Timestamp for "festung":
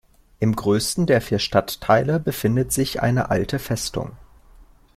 3.59-4.17